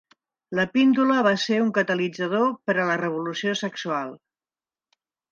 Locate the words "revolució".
3.01-3.53